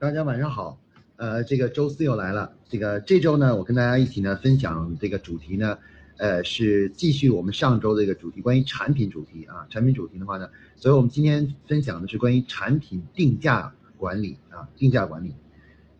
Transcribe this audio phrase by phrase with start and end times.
[0.00, 0.80] 大家晚上好，
[1.16, 2.50] 呃，这个周四又来了。
[2.70, 5.76] 这个这周呢，我跟大家一起呢分享这个主题呢，
[6.16, 9.66] 呃，是继续我们上周的一个主题，关于产品主题啊。
[9.68, 15.34] 产品主题的话呢，所以我们今天分享的是关于产品定价管理啊，定价管理。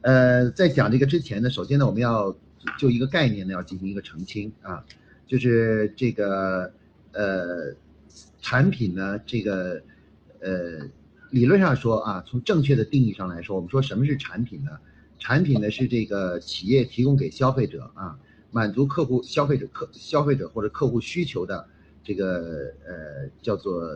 [0.00, 2.34] 呃，在讲这个之前呢，首先呢，我们要
[2.78, 4.82] 就一个概念呢要进行一个澄清啊，
[5.26, 6.72] 就是这个
[7.12, 7.74] 呃，
[8.40, 9.82] 产品呢这个
[10.40, 10.88] 呃。
[11.30, 14.72] 理论上说啊，从正确的定义上来说，我们说什么是产品呢？
[15.18, 18.18] 产品呢是这个企业提供给消费者啊，
[18.50, 21.68] 满足客户、消费者、客消费者或者客户需求的
[22.02, 23.88] 这个呃叫做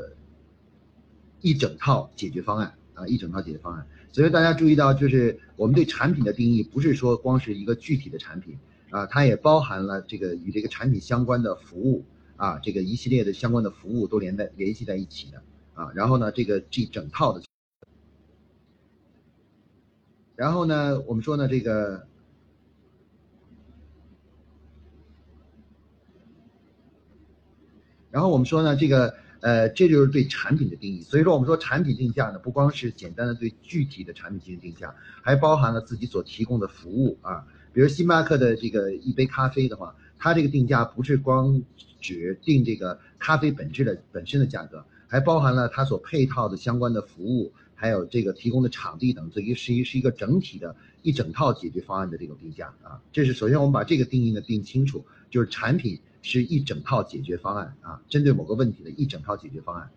[1.40, 3.84] 一整套解决方案啊，一整套解决方案。
[4.12, 8.56] 所以大家注意到，就是我们对产品的定义不是说光是一个具体的产品
[8.90, 12.04] 啊，它也包含了这个与这个产品相关的服务
[12.36, 15.42] 啊，这个一系列的相关的服务都连在联系在一起的。
[15.74, 17.42] 啊，然后呢，这个这整套的，
[20.36, 22.06] 然后呢，我们说呢，这个，
[28.10, 31.02] 然后我们说呢，这个，呃，这就是对产品的定义。
[31.02, 37.44] 所以说，我们说产品定价呢，不光是简单的对具体的产品进行定价，还包含了自己所提供的服务啊。
[37.72, 41.60] 比如星巴克的这个一杯咖啡的话，它这个定价不是光
[42.00, 44.84] 只定这个咖啡本质的本身的价格。
[45.14, 53.00] 还包含了它所配套的相关的服务，还有这个提供的场地等，这一是一是一个整体的一整套解决方案的这种定价啊。
[53.12, 59.88] 这是首先我们把这个定义呢定清楚，就是产品是一整套解决方案啊，针对某个问题的一整套解决方案。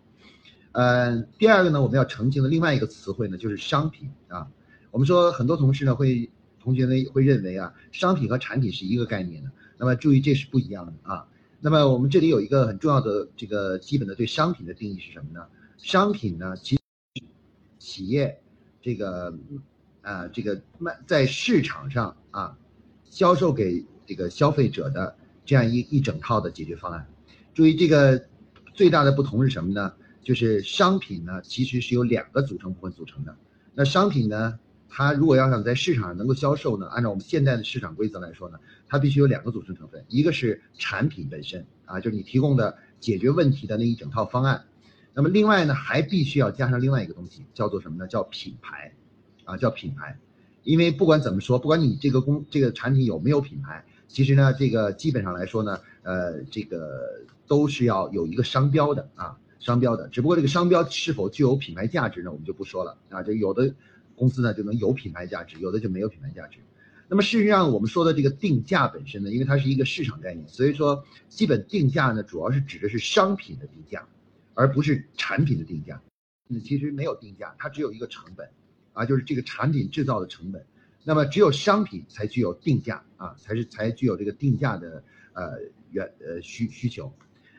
[0.70, 4.46] 呃，第二个呢，我们要澄清的另外一个词汇呢就是商品啊。
[4.92, 6.30] 我们说很多同事呢会
[6.62, 11.26] 同学呢会认为啊，商品和产品是一个概念的，那么注意这是不一样的啊。
[11.60, 15.44] 那么我们这里有一个很重要的这个基本的对商品的定义是什么呢？
[15.76, 16.78] 商品呢，其
[17.78, 18.40] 企业
[18.80, 19.36] 这个
[20.02, 22.56] 啊这个卖在市场上啊
[23.04, 27.06] 销售给这个消费者的这样一一整套的解决方案。
[27.54, 28.24] 注意这个
[28.72, 29.92] 最大的不同是什么呢？
[30.22, 33.36] 就是商品呢其实是由两个组成部分组成的。
[33.74, 34.58] 那商品呢？
[34.90, 44.64] 它如果要想在市场上能够销售呢，按照我们现在的市场规则来说呢，它必须有两个组成成分，一个是产品本身啊，就是你提供的解决问题的那一整套方案，
[45.14, 48.06] 那么另外呢，还必须要加上另外一个东西，叫做什么呢？
[48.06, 48.92] 叫品牌，
[49.44, 50.18] 啊，叫品牌，
[50.62, 63.74] 因为不管怎么说，不管你这个工这个产品有没有品牌，其实呢，这个基本上来说呢，呃，这个都是要有一个商标的啊，商标的，只不过这个商标是否具有品牌价值呢，我们就不说了啊，这有的。
[64.18, 66.58] 公司呢就能有品牌价值，有的就没有品牌价值。
[67.08, 74.06] 那么事实上，我们说的这个定价本身呢，因为它是一个市场概念，所以说基本定价呢主要是指的是商品的定价，
[74.54, 76.00] 而不是产品的定价。
[76.46, 78.48] 那其实没有定价，它只有一个成本，
[78.92, 80.64] 啊，就是这个产品制造的成本。
[81.04, 85.02] 那么只有商品才具有定价啊，才是才具有这个定价的
[85.32, 85.52] 呃
[85.90, 87.12] 原呃需需求。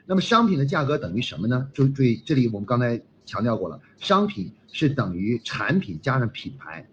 [0.05, 1.69] 那么商品的价格等于什么呢？
[1.73, 3.01] 注注意，这里我们刚才。
[3.25, 6.89] 强调过了，商品是等于产品加上品牌，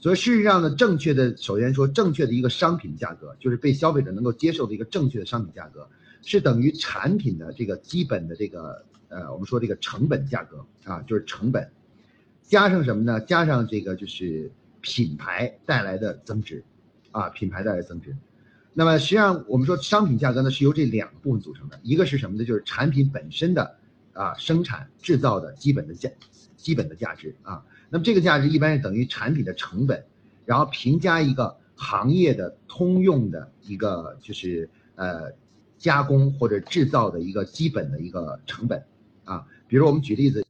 [0.00, 5.88] 所以事实上呢，正确的首先说正确的一个商品价格，就是被消费者能够接受的一个正确的商品价格，
[6.22, 11.70] 是等于产品的这个基本的这个呃，我们说这个成本价格啊，就是成本，
[12.42, 13.20] 加上什么呢？
[13.20, 14.50] 加上这个就是
[14.80, 16.62] 品牌带来的增值，
[17.10, 18.16] 啊，品牌带来增值。
[18.74, 22.44] 那么实际上我们说商品价格呢是由这两个部分组成的，一个是什么呢？
[22.44, 23.76] 就是产品本身的。
[24.14, 26.10] 啊，生产制造的基本的价，
[26.56, 30.04] 基本的价值啊，那么这个价值一般是等于产品的成本，
[30.44, 35.32] 然后平加一个行业的通用的一个就是呃
[35.78, 38.84] 加工或者制造的一个基本的一个成本
[39.24, 40.44] 啊，比如我们举例子，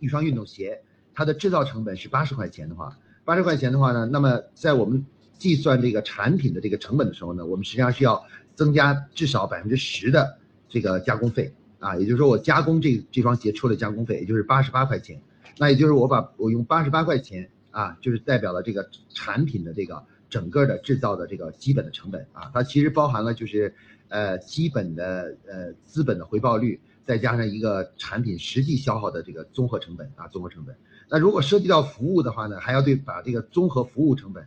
[0.00, 0.82] 一双运动鞋，
[1.14, 5.06] 它的制造成本是八十块钱的话，八十块钱的话呢，那么在我们
[5.38, 8.22] 计算这个产品的这个成本的时候呢，我们实际上需要
[8.54, 10.38] 增加至少百分之十的
[10.68, 11.54] 这个加工费。
[11.78, 15.20] 啊，也就是说我加工这这双鞋出了加工费，也就是八十八块钱，
[15.56, 23.74] 那也就是我把我用八十八块钱啊，就是代表了这个产品的这个整个的制造的这个基本的成本啊，它其实包含了就是
[24.08, 30.74] 呃基本的呃资本的回报率，再加上一个产品实际消耗的这个综合成本啊，综合成本。
[31.08, 34.44] 那如果涉及到服务的话呢，还要对把这个综合服务成本，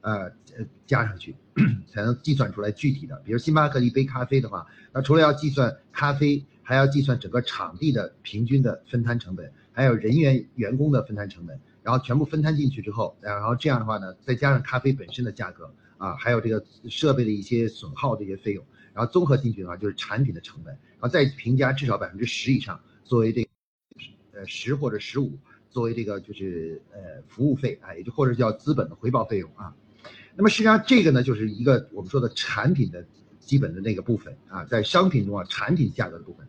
[0.00, 0.24] 呃
[0.56, 1.36] 呃加上去，
[1.86, 3.22] 才能计算出来具体的。
[3.24, 6.44] 比如星巴克一杯咖啡的话，那除了要计算咖啡。
[6.68, 23.48] 还要计算整个场地的平均的分摊成本，还有人员员工的分摊成本，然后全部分摊进去之后，然后这样的话呢，再加上咖啡本身的价格啊，还有这个设备的一些损耗这些费用，然后综合进去的话就是产品的成本，然后再平加至少百分之十以上作为这，
[24.32, 25.38] 呃十或者十五。
[25.70, 29.72] 作为这个就是呃服务费啊，也就或者叫资本的回报费用啊。
[30.34, 33.06] 那么实际上这个呢，就是一个我们说的产品的
[33.38, 36.44] 基本的那个部分啊，在商品中啊，产品价格的部分。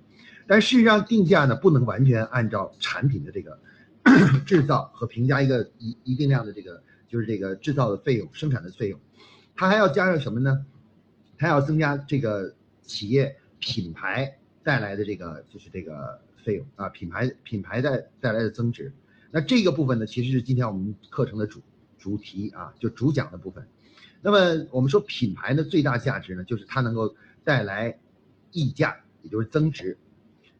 [0.49, 3.59] 但事实上定价呢，不能完全按照产品的这个
[4.47, 8.99] 制造和评价一个一一定量的这个就是这个制造的费用、生产的费用，
[9.55, 10.65] 它还要加上什么呢？
[11.37, 18.91] 它要增加这个企业品牌带来的这个就是这个费用啊，品牌品牌带带来的增值。
[19.29, 21.61] 那这个部分呢，其实是今天我们课程的主
[21.99, 23.67] 主题啊，就主讲的部分。
[24.23, 27.99] 那么我们说品牌的最大价值呢，就是它能够带来
[28.51, 29.95] 溢价，也就是增值。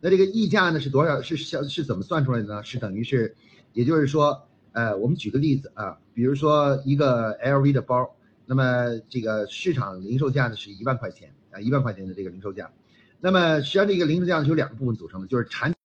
[0.01, 1.21] 那这个溢价呢是多少？
[1.21, 2.63] 是是是怎么算出来的呢？
[2.63, 3.35] 是等于是，
[3.73, 8.15] 也就是说，呃，我们举个例子啊，比如说一个 LV 的包，
[8.45, 12.71] 那么这个市场零售价呢是一万块钱啊，一万块钱的这个零售价。
[13.19, 15.77] 那么实际上这个零售价是由两个部分组成的，就是产品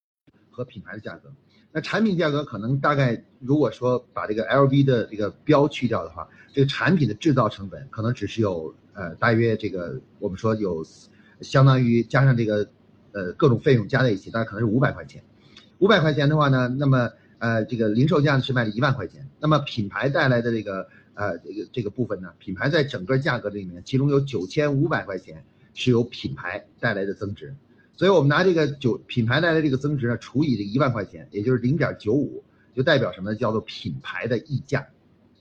[0.51, 1.33] 和品牌的价格。
[1.73, 10.87] 那产品价格可能大概，如果说把这个 LV 的这个标去掉的话，这个产品的制造成本可能只是有呃大约这个我们说有
[11.41, 12.71] 相当于加上这个
[13.15, 15.23] 呃各种费用加在一起，大概可能是五百块钱。
[15.79, 19.27] 五百块钱的话呢，那么呃这个零售价呢是卖了一万块钱。
[19.41, 27.55] 那么品牌带来的这个呃这个这个部分呢，品牌在整个价格里面，其中有九千五百块钱是由品牌带来的增值。
[27.97, 32.43] 所以我们拿这个九品牌带来的这个增值呢，除以这一万块钱，也就是零点九五，
[32.75, 33.37] 就代表什么呢？
[33.37, 34.85] 叫做品牌的溢价，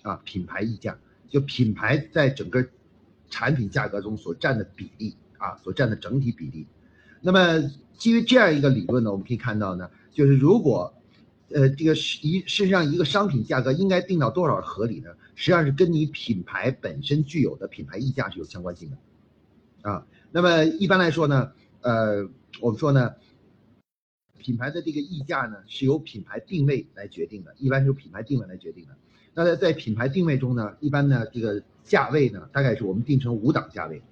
[0.03, 0.95] 啊，品牌溢价，
[1.29, 2.63] 就品牌在整个
[3.31, 6.67] 产品价格中所占的比例啊，所占的整体比例。
[7.23, 10.93] 那么基于这样一个理论呢，我们可以看到呢，就是如果，
[11.49, 15.09] 呃，这个是一事实上一个商品价格应该定到多少合理呢？
[15.33, 22.29] 实际上是跟你品牌本身具有的品牌溢价是有相关性的，啊，那么一般来说呢，呃。
[22.61, 23.11] 我们说呢，
[24.37, 28.95] 品牌的这个溢价呢是由品牌定位来决定的，一般是由品牌定位来决定的。
[29.33, 34.03] 那在在品牌定位中呢，一般呢这个价位呢大概是我们定成五档价位，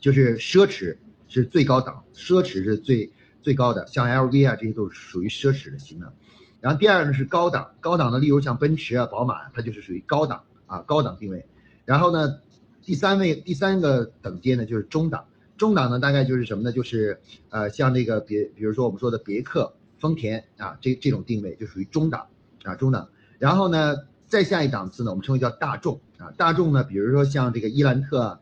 [0.00, 0.96] 就是奢侈
[1.28, 3.10] 是最高档，奢侈是最
[3.42, 6.12] 最高的，像 LV 啊这些都是属于奢侈的型的。
[6.60, 11.46] 然后第二呢是高档，高档的例如像奔驰啊、宝马，它就是属于高档啊高档定位。
[11.84, 12.40] 然后呢，
[12.82, 15.24] 第三位第三个等阶呢就是中档。
[15.56, 16.70] 中档呢，大概就是什么呢？
[16.70, 17.18] 就是
[17.48, 22.26] 呃，像那个别，比如说我们说的别克、丰田啊，这这种定位就属于中档
[22.64, 23.08] 啊，中档。
[23.38, 23.96] 然后呢，
[24.26, 28.38] 再下一档次呢，我们称为叫大众啊，大众呢，比如说像这个伊兰特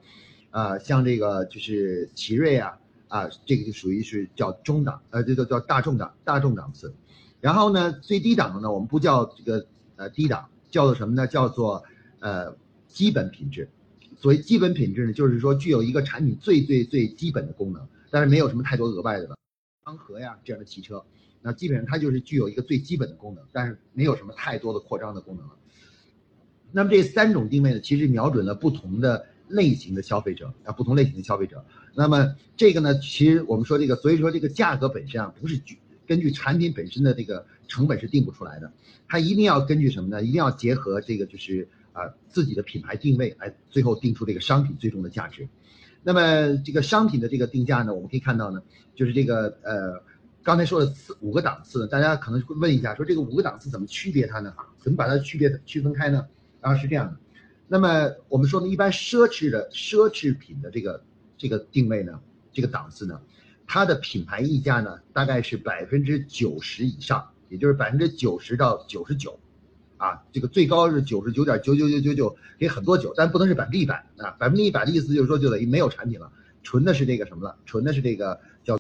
[0.55, 2.79] 啊，像这个就是奇瑞啊
[3.09, 6.95] 啊，这个就属于是叫中档，呃，这个叫大众档，大众档次。
[7.41, 9.67] 然后呢，最低档的呢，我们不叫这个
[9.97, 11.27] 呃低档，叫做什么呢？
[11.27, 11.83] 叫做
[12.21, 12.55] 呃
[12.87, 13.69] 基本品质。
[14.17, 19.35] 所谓基本品质呢，就是说具有一个产品最最最基本的功能，但是没有什么太多额外的了。
[19.83, 21.05] 双核呀这样的汽车，
[21.43, 25.55] 那基本上它就是具有一个最基本的功能，但是没有什么太多的扩张的功能了。
[26.71, 31.65] 那么这三种定位呢，其实瞄准了不同的类型的消费者啊，不同类型的消费者。
[31.95, 35.61] 那么这个呢，其实我们说这个，所以说这个价格本身啊，不是
[36.07, 38.73] 根据产品本身的这个成本是定不出来的，
[39.09, 40.23] 它一定要根据什么呢？
[40.23, 41.69] 一定要结合这个就是。
[41.95, 45.49] 啊，自己的品牌定位来最后定出这个商品最终的价值。
[46.03, 48.61] 那么这个商品的这个定价呢，我们可以看到呢，
[48.97, 50.03] 就是这个呃，
[50.43, 54.53] 刚才说的四五个档次，大家可能会问一下，说这个五个档次怎么区别它呢？
[54.81, 56.27] 怎么把它区别区分开呢？
[56.63, 57.17] 啊，是这样的。
[57.67, 61.03] 那么我们说呢，一般奢侈的奢侈品的这个
[61.37, 62.21] 这个定位呢，
[62.53, 63.21] 这个档次呢，
[63.67, 69.39] 它的品牌溢价呢，大概是百分之九十以上，也就是百分之九十到九十九。
[69.97, 74.33] 啊，这个最高是九十九点九九九九九，给很多九，但不能是百分之一百啊。
[74.33, 76.31] 百分之一百的意思就是说，就等于没有产品了，
[76.63, 77.57] 纯的是这个什么了？
[77.65, 78.77] 纯的是这个叫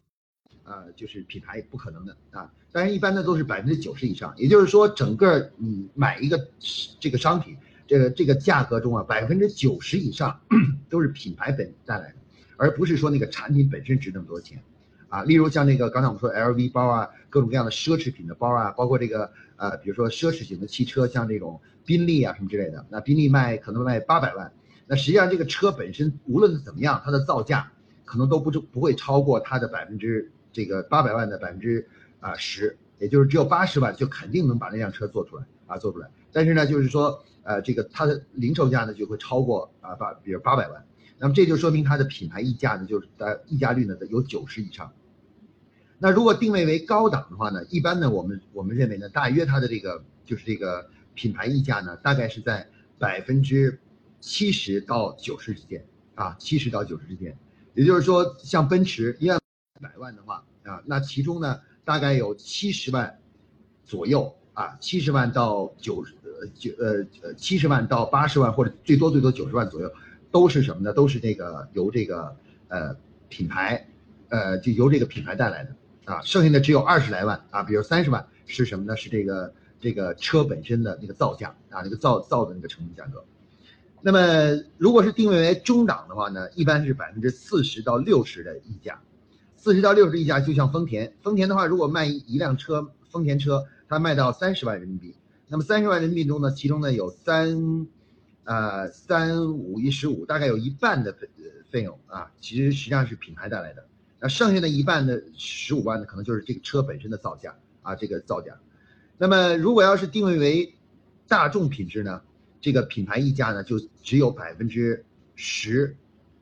[0.65, 2.53] 啊，就是品牌不可能的啊。
[2.73, 6.49] 但是一般的都是百分之九十以上，也就是说，整个你买一个
[6.99, 10.41] 这个商品，这个这个价格中啊，百分之九十以上
[10.89, 12.15] 都是品牌本带来的，
[12.57, 14.63] 而不是说那个产品本身值那么多钱。
[15.09, 24.53] 啊，例如像那个刚才我们说 LV 包啊，各种各样的奢侈品的包啊，包括这个呃，比如说奢侈型的汽车，像这种宾利啊什么之类的，那宾利卖可能卖八百万，
[24.89, 27.71] 那实际上这个车本身无论是怎么样，它的造价
[28.05, 31.87] 可能都不不会超过它的百分之这个八百万的百分之
[32.19, 40.85] 啊十，也就是只有八十万就肯定能把那辆车做出来啊做出来，但是呢，就是说呃这个它的零售价呢就会超过啊八比如八百万，
[41.19, 44.93] 那么这就说明它的品牌溢价呢就是在溢价率呢有九十以上。
[45.99, 53.81] 那如果定位为高档的话呢，一般呢，我们我们认为呢，大约它的这个就是这个品牌溢价呢，大概是在百分之
[54.21, 57.35] 七十到九十之间啊，七十到九十之间。
[57.75, 59.41] 也就是说，像奔驰一万
[59.81, 63.19] 百万的话啊，那其中呢，大概有七十万
[63.85, 69.93] 左右啊，七十万到九十呃九呃呃七十万到八十万或者最多最多九十万左右，
[70.31, 70.93] 都是什么呢？
[70.93, 72.37] 都是这个由这个
[72.69, 72.97] 呃
[73.29, 73.85] 品牌
[74.29, 78.97] 呃就由这个品牌带来的啊，剩下的只有二十来万啊，比如三十万是什么呢？
[78.97, 83.25] 是这个这个车本身的那个造价啊，那个造造的那个成本价格。
[84.03, 89.01] 那么如果是定位为中档的话呢，一般是百分之四十到六十的溢价，
[89.57, 93.65] 四十到六十溢价就像丰田，丰田的话如果卖一辆车，丰田车。
[93.89, 95.15] 它卖到三十万人民币，
[95.49, 97.87] 那么三十万人民币中呢，其中呢有三，
[98.45, 101.29] 呃三五一十五，大概有一半的费
[101.71, 103.87] 费用啊，其实实际上是品牌带来的，
[104.21, 108.59] 那剩下的一半的十五万呢，可能就是这个车本身的造价啊，这个造价。
[109.19, 110.75] 那么如果要是定位为
[111.29, 112.23] 大众品质呢，
[112.61, 115.97] 这个品牌溢价呢就只有百分之十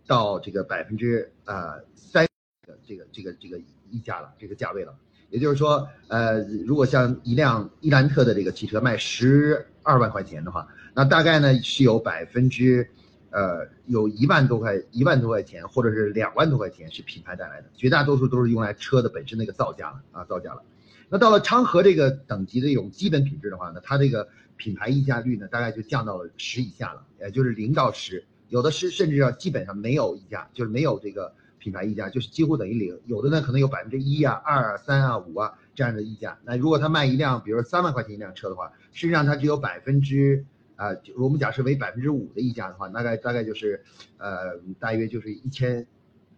[0.06, 2.24] 到这个百分之呃三
[2.66, 4.94] 的这个这个这个溢价了，这个价位了。
[5.32, 12.86] 也就是说，呃，如果像一辆伊兰特的这个汽车卖十二万块钱的话，那大概呢是有百分之，
[13.30, 20.62] 呃，有一万多块一万多块钱，或者是两万多块钱是品牌带来的，绝大多数都是用来车的本身那个造价了啊，造价了。
[21.08, 31.32] 那到了昌河这个等级的这种基本品质的话呢，它这个品牌溢价率呢，大概就降到了十以下了，也就是零到十，有的是甚至要基本上没有溢价，就是没有这个。
[31.62, 36.36] 品牌溢价就是几乎等于零，有的呢可能有百分之一啊、二啊、三啊、五啊这样的溢价。
[36.44, 43.80] 那如果他卖一辆，比如说三万块钱一辆车的话，实际上它只有百分之，啊，我们假设为百分之五的溢价的话，大概大概就是，
[44.18, 45.86] 呃，大约就是一千，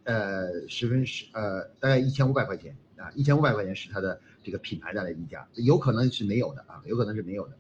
[0.03, 7.57] 呃，十分十，呃，大概一千五百块钱啊，一千五百块钱是它的这个品牌带来溢价，有可能是没有的啊，有可能是没有的。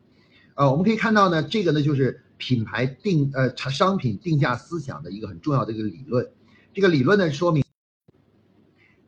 [0.55, 6.29] 呃，我们可以看到呢，这个呢就是品牌定呃商品定价思想的一个很重要的一个理论。
[6.75, 7.63] 这个理论呢说明，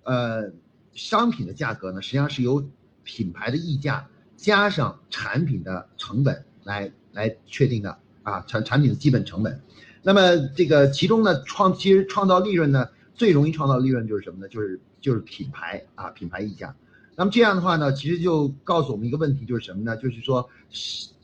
[0.04, 0.52] 呃，
[0.92, 2.64] 商品的价格呢实际上是由
[3.02, 9.60] 品牌的溢价加上产品的成本来来确定的啊，产产品的基本成本。
[10.02, 14.48] 那么这个其中呢创其实创造利润呢最容易创造利润就是什么呢？
[14.48, 16.72] 就是就是品牌啊品牌溢价。
[17.16, 19.96] 那么这样的话呢，其实就告诉我们一个问题，就是什么呢？
[19.96, 20.48] 就是说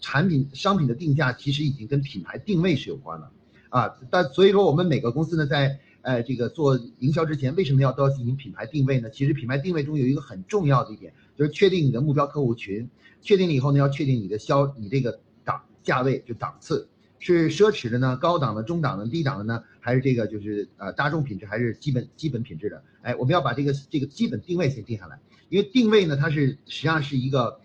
[0.01, 3.31] 产品商品的定价其实已经跟品牌定位是有关了
[3.69, 3.95] 啊。
[4.11, 9.09] 但所以说我们每个公司呢在哎，这个做营销之前为什么要都要进行品牌定位呢？
[9.09, 12.89] 其实品牌定位中有一个很重要的一点，就是确定你的目标客户群，
[13.21, 16.89] 确定了以后呢，要确定你的销，你这个档价位就档次
[17.21, 22.83] 是奢侈的呢，高档的、中档的、低档的呢，还是这个就是呃大众品质还是基本基本品质的？
[23.03, 27.61] 哎，我们要把这个这个基本定位先定下来，因为定位呢，它是实际上是一个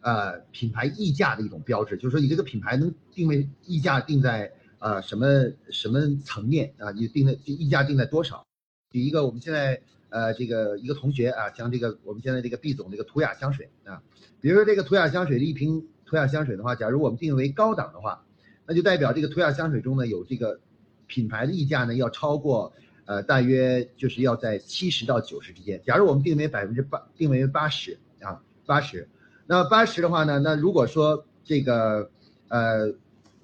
[0.00, 4.52] 呃品牌溢价的一种标志，就是说你这个品牌能定位溢价定在。
[4.84, 5.26] 啊，什么
[5.70, 6.90] 什么层面啊？
[6.90, 8.46] 你定的溢价定在多少？
[8.90, 14.02] 举一个，我们现在呃，这个一个同学啊，像这个我们现在这个毕总这个图雅香水啊，
[14.42, 18.26] 比如说这个图雅香水的一瓶图雅香水的话，假如我们定为高档的话，
[18.66, 20.60] 那就代表这个图雅香水中呢有这个
[21.06, 22.70] 品牌的溢价呢要超过
[23.06, 25.80] 呃大约就是要在七十到九十之间。
[25.86, 29.08] 假如我们定为百分之八，定为八十啊，八十，
[29.46, 32.10] 那八十的话呢，那如果说这个
[32.48, 32.94] 呃。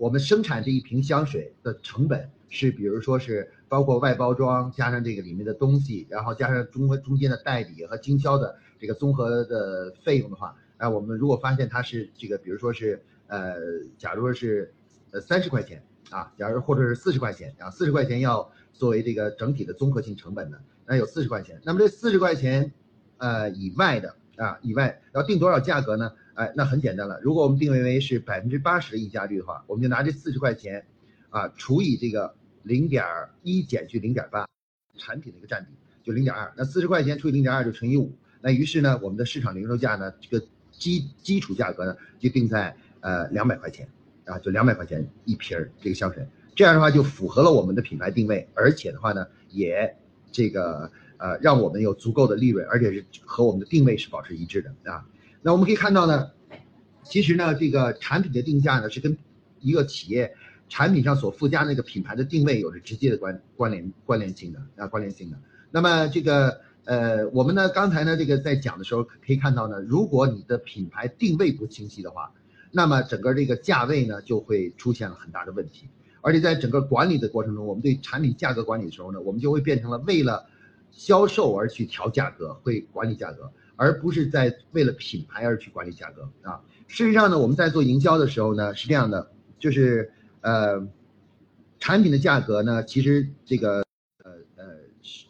[0.01, 13.57] 我们生产这一瓶香水的成本是，比如说是包括外包装加上这个里面的东西，然后加上中和中间的代理和经销的这个综合的费用的话，哎，我们如果发现它是这个，比如说是呃，
[13.99, 14.73] 假如说是
[15.11, 22.73] 呃三十块钱啊，假如或者是四十块钱啊，四十块钱要作为这个整体的综合性成本的，那有四十块钱，那么这四十块钱
[23.19, 26.11] 呃以外的啊以外要定多少价格呢？
[26.41, 27.21] 哎，那很简单了。
[27.21, 30.87] 如果我们定位为是百分之八十的溢价率的话，我们就拿这四十块钱，
[31.29, 33.05] 啊，除以这个零点
[33.43, 34.49] 一减去零点八，
[34.97, 35.71] 产品的一个占比
[36.03, 36.51] 就零点二。
[36.57, 38.11] 那四十块钱除以零点二就乘以五。
[38.41, 43.87] 那于是呢，我们的市场零售价呢，这个基基础价格呢就定在呃两百块钱，
[44.25, 46.27] 啊，就两百块钱一瓶儿这个香水。
[46.55, 49.95] 这样的话就符合了我们的品牌定位，而且的话呢，也
[50.33, 55.05] 这个呃让我们有足够的利润，而且是和我们的定位是保持一致的啊。
[55.43, 56.31] 那我们可以看到呢，
[57.03, 59.17] 其实呢，这个产品的定价呢是跟
[59.61, 60.35] 一个企业
[60.69, 65.39] 产品上所附加那个品牌的定位有着直接的关关联关联性的啊关联性的。
[65.71, 72.33] 那么这个呃，我们呢刚才呢这个在讲的时候可以看到呢，如果你的品牌定位不清晰的话，
[72.71, 75.89] 那么整个这个价位呢就会出现了很大的问题。
[76.23, 80.47] 而且在整个管理的过程中，我们对产品价格管理的时候呢，我们就会变成了为了
[80.91, 83.51] 销售而去调价格，会管理价格。
[83.81, 86.61] 而不是在为了品牌而去管理价格啊。
[86.87, 90.87] 事实上呢，我们在做营销的时候呢，是这样的，就是呃，
[91.79, 93.83] 产品的价格呢，其实这个
[94.23, 94.65] 呃呃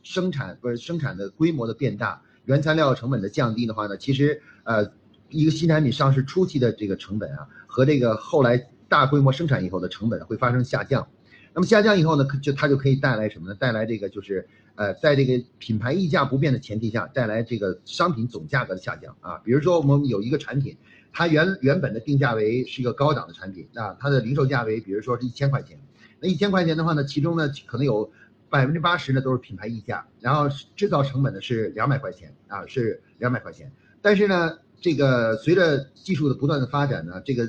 [0.03, 4.91] 生产不是生产的规模的变大，原材料成本的降低的话呢，其实呃
[5.29, 11.07] 一个新产品上市初期的这个成本啊，和这个后来大规模生产以后的成本会发生下降。
[11.53, 13.55] 那么下降以后呢，就它就可以带来什么呢？
[13.55, 19.39] 带来这个就是呃，在这个品牌溢价不变的前提下，带来这个商品总价格的下降啊。
[19.39, 20.77] 比如说我们有一个产品，
[21.13, 25.79] 它原原本的定价为是一个高档的产品啊，它的零售价为比如说是一千块钱。
[26.21, 28.11] 那一千块钱的话呢，其中呢可能有
[28.49, 33.73] 百分之八十呢都是品牌溢价，然后制造成本呢是两百块钱啊，是两百块钱。
[34.01, 37.45] 但是呢，这个随着技术的不断的发展呢，这个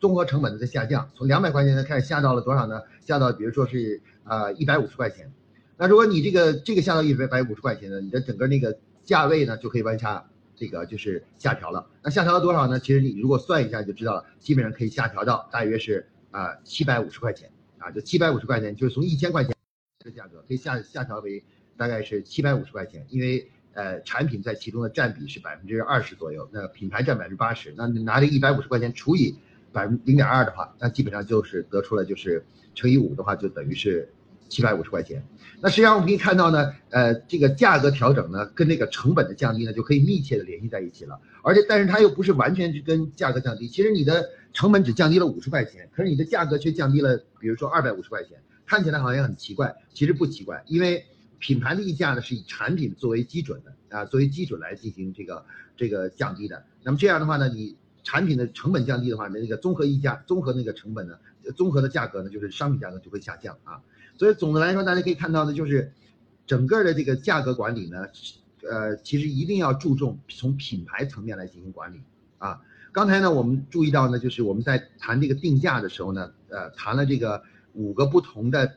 [0.00, 2.82] 综合成本的在下降，从两百块钱呢开始下到了多少呢？
[3.00, 5.32] 下到比如说是啊一百五十块钱。
[5.76, 11.86] 那如果你这个这个下到一百百五十块钱呢，你的整个那个价位呢就可以往下这个就是下调了。
[12.02, 12.80] 那下调到多少呢？
[12.80, 19.54] 其实你如果算一下就知道了，基本上可以下调到大约是啊七百五十块钱啊，就七百五十块钱，就是从一千块钱
[20.00, 21.44] 这个价格可以下下调为
[21.76, 29.36] 大概是七百五十块钱，因为呃产品在其中的占比是百分之二十左右，那品牌占百分之八十，那你拿这一百五十块钱除以。
[29.72, 32.44] 百分零点二的话，那基本上就是得出了就是
[32.74, 34.08] 乘以五的话，就等于是
[34.48, 35.22] 七百五十块钱。
[35.60, 41.20] 那实际上我们可以看到呢，呃，这个价格调整呢，跟那个成本的降低呢，就可以密切的联系在一起了。
[41.42, 51.04] 而且，但是它又不是完全是跟价格降低，其实你的成本只降低了五十块钱，可是你的价格却降低了，比如说二百五十块钱，看起来好像很奇怪，其实不奇怪，因为
[51.38, 55.44] 品牌的溢价呢是以产品作为基准的啊，作为基准来进行这个
[55.76, 56.64] 这个降低的。
[56.84, 57.76] 那么这样的话呢，你。
[58.10, 61.18] 产品的成本降低的话，那那个综合溢价、综合那个成本呢，
[61.54, 63.82] 综合的价格呢，就是商品价格就会下降啊。
[64.16, 65.92] 所以总的来说，大家可以看到呢就是，
[66.46, 68.06] 整个的这个价格管理呢，
[68.66, 72.00] 呃，其实一定要注重从品牌层面来进行管理
[72.38, 72.62] 啊。
[72.92, 77.42] 刚才呢，我们注意到呢，就是我们在谈这个定价的时候呢，呃，谈了这个
[77.74, 78.72] 五个不同的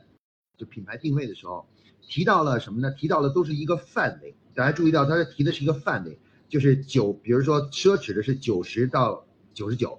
[0.58, 1.66] 就品牌定位的时候，
[2.02, 2.90] 提到了什么呢？
[2.90, 4.34] 提到了都是一个范围。
[4.54, 6.18] 大家注意到，它提的是一个范围。
[6.52, 9.98] 就是九，比如说奢侈的是九十到九十九，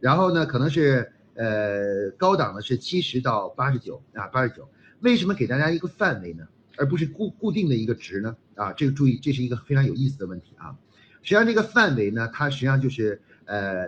[0.00, 4.68] 然后呢，可能是呃高档的是七十到八十九啊，八十九。
[4.98, 6.44] 为什么给大家一个范围呢，
[6.76, 8.36] 而不是固固定的一个值呢？
[8.56, 10.76] 啊，这个注意，这是一个非常有意思的问题啊。
[11.22, 13.86] 实际上这个范围呢，它实际上就是呃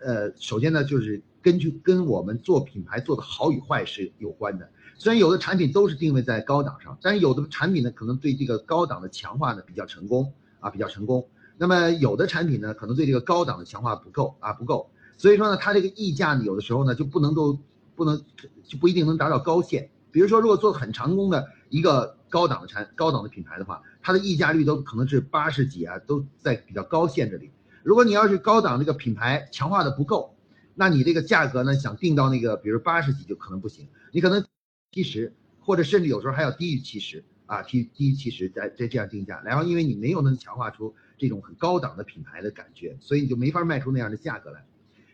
[0.00, 4.68] 呃，首先呢就是根据跟我们做品牌做的好与坏是有关的。
[4.98, 11.26] 虽然有的产品都是定位在高档上，但是有的产品呢，可能对这个高档的强化呢比较成功啊，比较成功。
[11.58, 17.58] 那么有的产品呢，可能对这个高档的强化不够啊，不够，所以说呢，它这个溢价呢，有的时候呢就不能够，
[17.96, 18.24] 不能
[18.62, 19.90] 就不一定能达到高线。
[20.10, 27.50] 比如说，如果做很成功的一个高档的产、高档的品牌的话，它的溢价率都可能是八十几啊，都在比较高线这里。
[27.82, 30.34] 如果你要是高档这个品牌强化的不够，
[30.74, 34.44] 那你这个价格呢，想定到那个比如八十几就可能不行，你可能
[34.92, 40.94] 七十，或者甚至有时候还要低于七十啊，低低于七十再再这样定价，然后因为你没有能强化出。
[41.18, 44.64] 这种很高档的品牌的感觉，所以你就没法卖出那样的价格来。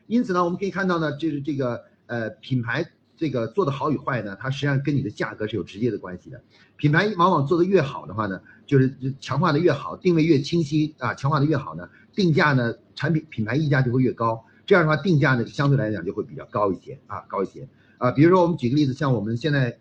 [0.06, 2.86] 因此呢，我们可以看到呢，就是这个呃品牌
[3.16, 6.42] 这个做的好与坏呢，它实际上跟你的价格是有直接的关系的。
[6.76, 14.44] 品牌往往做的越好的话呢，就是强化的越好，定位越清晰啊，强化的越好呢，定价呢产品品牌溢价就会越高。
[14.66, 18.10] 这样的话，定价呢相对来讲就会比较高一些啊，高一些啊。
[18.10, 19.78] 比如说我们举个例子，像我们现在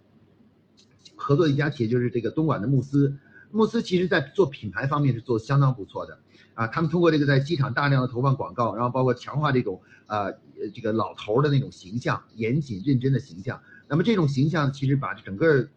[1.15, 3.17] 合作一家企业，就是这个东莞的慕斯。
[3.53, 6.17] 慕斯其实在做品牌方面是做相当不错的，
[6.55, 10.33] 啊，他们通过这个在机场大量的投放广告，然后包括强化这种呃
[10.73, 15.67] 这个老头的那种形象，严谨认真的形象，那么这种形象其实把整个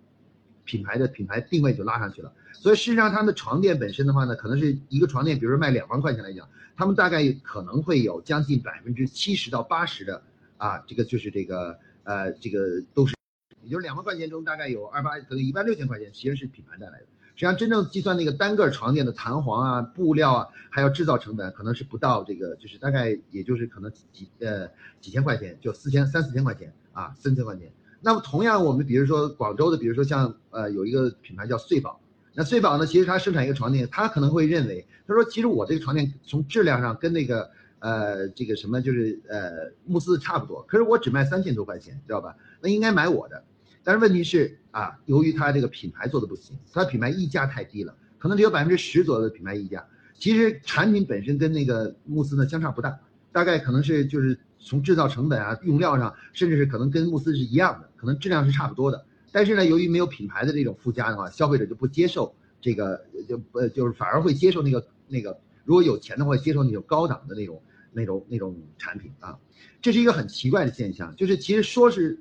[0.65, 2.33] 品牌的品牌定位就拉上去了。
[2.55, 10.23] 所以事实上他们的床垫本身的话呢，可能是一个床垫，比如说卖两万块钱来讲，他们大概可能会有将近百分之七十到八十的
[10.57, 13.15] 啊，这个就是这个呃这个都是，
[13.63, 17.07] 也就是两万块钱中大概有二八可能一万六千块钱其实是品牌带来的。
[17.37, 24.67] 实际上，真正计算那个单个床垫的弹簧啊、布料啊，还有制造成本，可能是不到这个，就是大概也就是可能几呃
[25.03, 27.71] 几千块钱，就四千三四千块钱啊，三千块钱。
[28.01, 32.01] 那么同样，我们比如说广州的，比如说像呃有一个品牌叫穗宝，
[32.33, 42.35] 那穗宝呢，其实它生产一个床垫，他可能会认为，他说其实我这个床垫从质量上跟那个呃这个什么就是呃慕斯差不多，可是我只卖三千多块钱，知道吧？
[42.63, 43.45] 那应该买我的。
[43.87, 49.87] 但是问题是啊，由于它这个品牌做的不行，它品牌溢价太低了，可能只有百分之十左右的品牌溢价。
[50.19, 52.99] 其实产品本身跟那个慕斯呢相差不大，
[53.31, 59.07] 大概可能是就是从制造成本啊、用料上，甚至是可能跟慕斯是一样的，可能质量是差不多的。
[59.31, 69.39] 但是呢，由于没有品牌的这种附加的话，消费者就不接受这个，就呃就是反而会接受那个那个，如果有钱的话，接受那种高档的那种那种那种产品啊。
[69.81, 72.21] 这是一个很奇怪的现象，就是其实说是。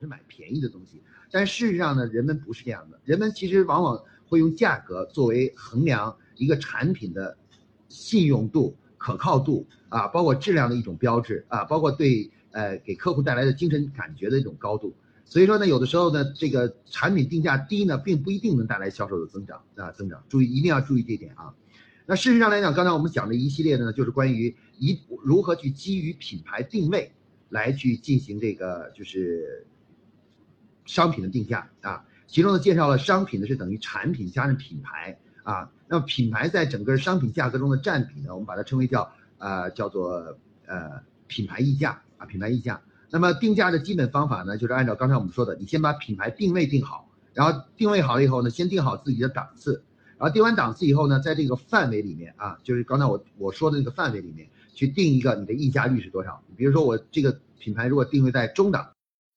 [0.00, 3.00] 是买便宜的东西，但事实上呢，人们不是这样的。
[3.04, 7.36] 人们其实往往会用价格作为衡量一个产品的
[7.88, 14.94] 信用度可靠度啊，包括质量的一种标志啊，包括对呃给客户带来的精神感觉的一种高度。
[15.24, 20.24] 所以说呢，有的时候呢，这个产品定价低呢，并不一定能带来销售的增长啊增长。
[20.28, 21.54] 注意一定要注意这点啊。
[22.06, 27.12] 那事实上来讲，刚才我们讲的一系列的呢，就是关于一如何去基于品牌定位
[27.50, 29.66] 来去进行这个就是
[30.88, 32.04] 商品的定价啊。
[32.26, 35.70] 其中呢，介绍了商品呢是等于产品加上品牌啊。
[35.86, 42.80] 那么品牌在整个商品价格中的占比呢，我们把它称为叫呃叫做呃品牌溢价啊品牌溢价。
[43.10, 49.82] 那么定价的基本方法呢，就是按照刚才我们说的，你先把品牌定位定好，然后定位好了以后呢，先定好自己的档次。
[50.18, 56.42] 然后定完档次以后呢，在这个范围里面啊，就是刚才我我说的那个范围里面去定一个你的溢价率是多少。
[56.56, 58.90] 比如说我这个品牌如果定位在中档，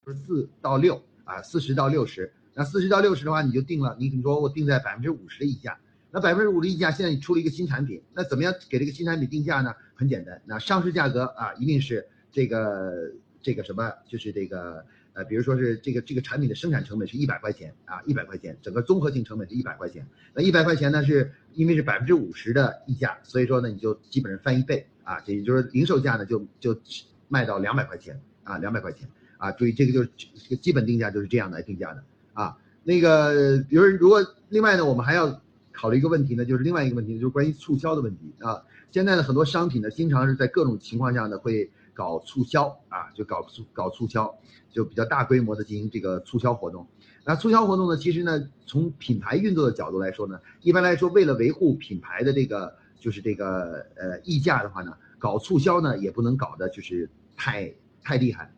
[0.04, 1.00] 是四到六
[1.32, 2.32] 啊，四十到六十。
[2.54, 5.78] 那四十到六十的话，你就定了，你你说我定在百分之五十的溢价。
[6.10, 9.74] 那百分之五的溢价，现在你出了一个新产品，那怎么样给这个新产品定价呢？
[9.94, 14.84] 很简单，那上市价格啊，一定是这个这个什么，就是这个。
[15.14, 20.06] 呃，比如说是这个这个产品的生产成本是一百块钱啊，一百块钱，整个综合性成本是一百块钱。
[20.32, 26.80] 那一百块钱呢，是因为是百分之五十的溢价，所以说呢，你就基本上翻一倍啊，这也就是零售价呢就就
[27.28, 29.06] 卖到两百块钱啊，两百块钱
[29.42, 29.50] 啊。
[29.50, 32.02] 注意这个就是这个基本定价就是这样来定价的
[32.32, 32.56] 啊。
[32.84, 35.40] 那个，比如如果另外呢，我们还要
[35.72, 38.62] 考虑一个问题呢，就是另外一个问题就是关于促销的问题啊。
[38.90, 41.70] 现在呢，很多商品呢，经常是在各种情况下呢会。
[41.94, 44.34] 搞促销啊，就搞促搞促销，
[44.70, 46.86] 就比较大规模的进行这个促销活动。
[47.22, 57.70] 那促销活动呢，其实呢，从品牌运作的角度来说呢，一般来说，为了维护品牌的这个就是这个呃溢价的话呢，搞促销呢也不能搞的就是太
[58.02, 58.50] 太厉害。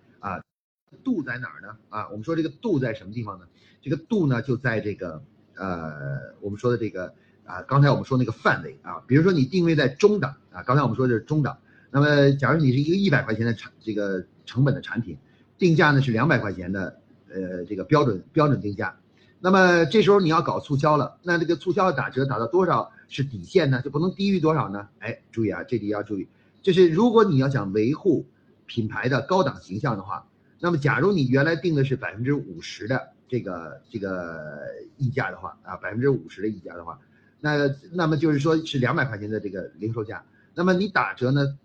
[1.02, 1.76] 度在哪儿呢？
[1.88, 3.46] 啊，我们说这个度在什么地方呢？
[3.82, 5.22] 这个度呢就在这个
[5.56, 5.92] 呃
[6.40, 7.12] 我们说的这个
[7.44, 11.58] 啊，刚才我们说那个范围啊，比如说你定位在中档啊，刚才我们说的是中档。
[11.90, 15.16] 那么，假如你是一个一百块钱的产这个成本的产品，
[15.58, 18.96] 定价呢是两百块钱的，呃，这个标准标准定价。
[19.38, 23.80] 那么这时候你要搞促销了，那这个促销打折打到多少是底线呢？
[23.80, 24.88] 就不能低于多少呢？
[24.98, 26.26] 哎，注意啊，这里要注意，
[26.62, 28.26] 就是如果你要想维护
[28.66, 30.26] 品牌的高档形象的话，
[30.64, 34.62] 那么假如你原来定的是百分之五十的这个这个
[34.96, 36.98] 溢价的话啊，百分之五十的溢价的话，
[37.38, 40.24] 那那么就是说是两百块钱的这个零售价，
[40.54, 41.58] 那么你打折呢？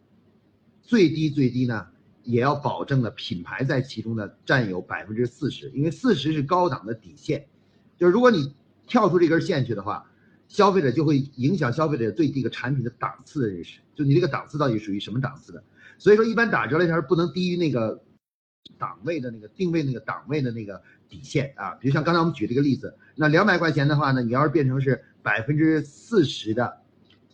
[0.82, 1.88] 最低最低呢，
[2.24, 7.48] 也要保证了品牌在其中呢占有百分之四十，因为四十是高档的底线，
[7.98, 8.54] 就是如果你
[8.86, 10.12] 跳出这根线去的话，
[10.50, 15.64] 消费者就会影响消费者对这个产品的档次的认识，就你这个档次到底属于什么档次的。
[15.98, 18.04] 所以说，一般打折来说不能低于那个
[18.78, 21.72] 档位的那个定位那个档位的那个底线啊。
[21.82, 26.78] 比如像刚才我们举这个例子，那两百块钱的话呢，你要是变成是百分之四十的。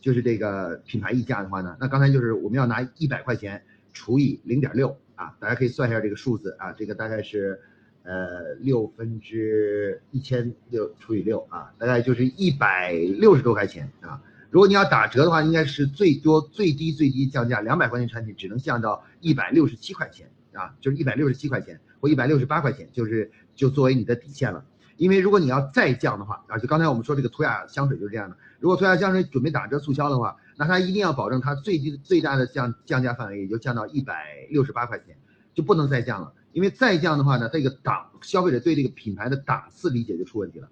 [0.01, 3.59] 就是这个品牌溢价的话呢，那刚才就是我们要拿一百块钱
[3.91, 7.59] 除以零点六啊，大家可以算一下这个数字啊，这个大概是，
[8.03, 14.21] 呃，六分之一千六除以六啊，大概就是一百六十多块钱啊。
[14.51, 24.65] 如果你要打折的话，应该是最多最低最低降价两百块钱产品只能降到一百六十七块钱啊，就是一百六十七块钱或一百六十八块钱，就是就作为你的底线了。
[24.97, 28.37] 因为如果你要再降的话啊，就刚才我们说这个图雅香水就是这样的。
[28.59, 35.17] 如果图雅香水准备打折促销的话，那它一定要保证它最低最大的降降价范围也就降到一百六十八块钱，
[35.53, 36.33] 就不能再降了。
[36.53, 40.69] 因为再降的话呢，这个档消费者对这个品牌的档次理解就出问题了，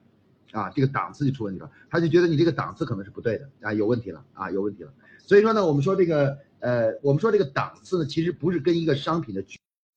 [0.54, 4.94] 啊，这个档次就出问题了，他就觉得你这个档次可能是不对的啊，有问题了啊，有问题了。
[5.18, 9.44] 所以说呢，我们说这个呃，我们说这个档次呢，其实不是跟一个商品的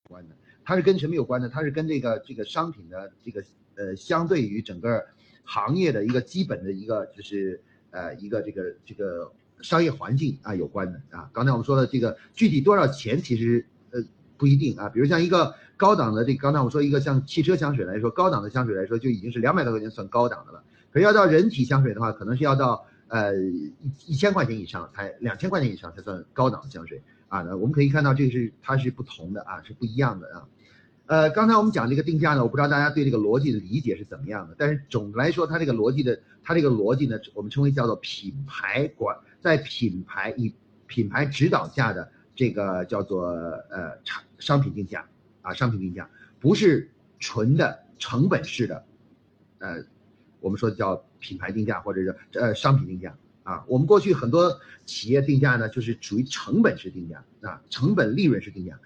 [0.08, 1.50] 关的，它是跟什么有关呢？
[1.52, 3.42] 它是跟这个这个商品的这个。
[3.78, 5.04] 呃，相对于整个
[5.44, 11.28] 行业的一个基本的一个就是呃一个这个这个商业环境啊有关的啊。
[11.30, 14.02] 刚才我们说的这个具体多少钱其实呃
[14.38, 14.88] 不一定啊。
[14.88, 20.64] 比如像一个高档的这刚才我说一个像汽车香水来说，高档的香水来说就已经是两百多块钱算高档的了。
[20.90, 23.74] 可是要到人体香水的话，可能是要到呃一
[24.06, 27.42] 一千块钱以上才两千块钱以上才算高档的香水啊。
[27.42, 30.48] 那我们可以看到这个是它是不同的啊，是不一样的啊。
[31.06, 34.56] 呃，刚才我们讲这个定价呢，我不知道大家对这个逻辑的理解是怎么样的。
[34.58, 40.52] 但是总的来说，它这个逻辑的，它这个逻辑呢，我们称为叫做品牌管，在品牌以
[40.88, 43.28] 品牌指导下的这个叫做
[43.70, 45.06] 呃产商品定价
[45.42, 46.10] 啊，商品定价
[46.40, 48.84] 不是纯的成本式的，
[49.58, 49.84] 呃，
[50.40, 53.64] 我们说的叫品牌定价或者是呃商品定价啊。
[53.66, 58.78] 我们过去很多企业定价呢，就是属于成本式定价啊，成本利润式定价，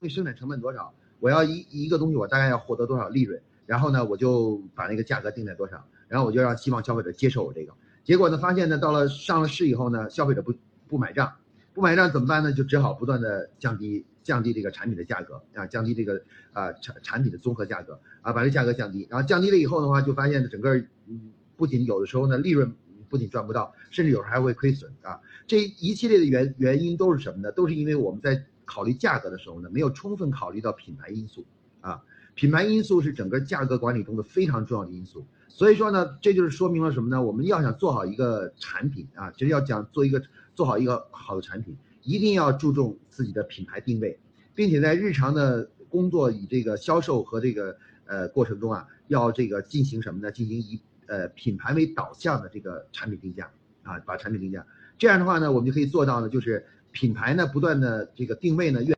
[0.00, 0.92] 为生产成本多少？
[1.20, 3.40] 我要一一个东西，我大概要获得多少利润？
[3.66, 5.84] 然后呢，我就把那个价格定在多少？
[6.08, 7.72] 然后我就让希望消费者接受我这个。
[8.02, 10.54] 结果呢，发现呢，到了上了市以后呢，消费者不
[10.88, 11.32] 不买账，
[11.74, 11.82] 不。
[11.82, 12.52] 买账怎么办呢？
[12.52, 16.20] 就只好不断的降低降低这个产品的价格啊，降低这个
[16.52, 22.74] 啊产产品的综合价格啊，把这价格降低，然后降低了以后的话，就发现整个嗯不仅有的时候呢利润
[23.08, 25.20] 不仅赚不到，甚至有时候还会亏损啊。
[25.46, 27.50] 这一系列的原原因都是什么呢？
[27.52, 31.44] 都是因为我们在考虑价格的时候呢，没有充分考虑到品牌因素
[31.80, 32.02] 啊。
[32.34, 35.26] 品牌因素是整个价格管理中的非常重要的因素。
[35.48, 37.20] 所以说呢，这就是说明了什么呢？
[37.20, 40.22] 我们要想做好一个产品啊，就是要讲做一个
[40.54, 44.20] 做好一个好的产品，一定要注重自己的品牌定位，
[44.54, 50.30] 并且在日常的工作与这个销售和这个呃过程中啊，要这个进行什么呢？
[50.30, 53.50] 进行一呃品牌为导向的这个产品定价
[53.82, 54.64] 啊，把产品定价。
[54.96, 58.94] 这样的话呢，我们就可以做到呢，就是品牌呢不断的这个定位呢越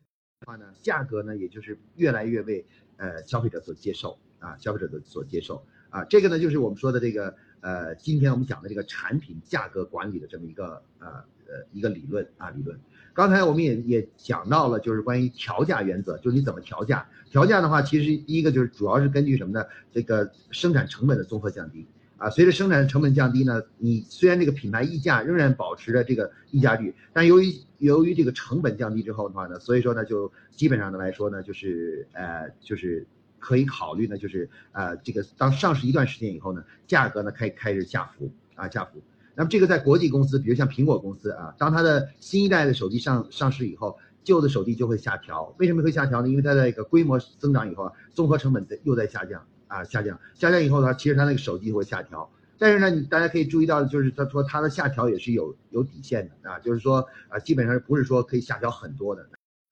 [0.46, 2.66] 话呢，价格呢也就是越来越为
[2.99, 5.64] 呃消费者所接受啊，消费者的所接受。
[5.88, 11.09] 啊，这个呢就是我们说的这个呃，今天我们讲的这个产品价格管理的这么一个呃
[11.46, 12.79] 呃一个理论啊理论。
[13.12, 17.07] 刚才我们也也讲到了，就是关于调价原则，就是你怎么调价。
[17.29, 19.66] 调价的话，其实第一个就是主要是根据什么呢？
[19.90, 21.87] 这个生产成本的综合降低
[22.20, 22.30] 啊。
[22.30, 33.04] 随着生产的成本降低呢，你虽然这个品牌溢价仍然保持着这个溢价率，但由于由于这个成本降低之后的话呢，所以说呢就基本上的来说呢，就是呃就是。
[33.42, 39.00] 可以考虑呢，就是呃，这个当上市一段时间以后呢，价格呢开开始下浮啊下浮。
[39.35, 45.54] 那么这个在国际公司，比如像苹果公司啊，当它的新一代的手机上上市以后，旧的手机就会下调。
[45.59, 46.28] 为什么会下调呢？
[46.28, 52.30] 因为它的一个规模增长以后啊，综合成本在又在下降啊下降下降以后呢，其实它那个手机会下调。
[52.59, 59.26] 但是呢，你大家可以注意到，就是他说它的下调也是有有底线的啊，就是说啊，基本上不是说可以下调很多的，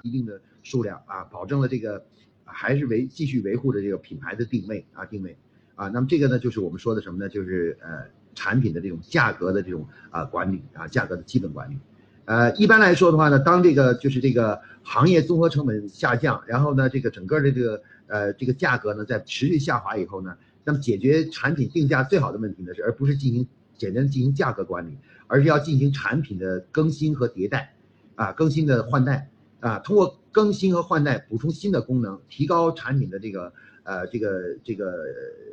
[0.04, 2.02] 一定的数量啊，保证了这个。
[2.50, 5.36] 还是维继续维护着这个品牌的定位啊定位
[5.74, 7.28] 啊，那么这个呢就是我们说的什么呢？
[7.28, 11.78] 就是呃产品的这种价格的这种啊管理啊价格的基本管理，
[12.24, 27.74] 呃一般来说的话呢，当这个就是这个行业综合成本下降，然后呢这个整个的这个呃这个价格呢在持续下滑以后呢，那么解决产品定价最好的问题呢是，而不是进行简单的进行价格管理，而是要进行产品的更新和迭代
[28.16, 29.30] 啊更新的换代。
[29.60, 35.04] 啊，通过更新和换代，补充新的功能，提高产品的这个呃这个这个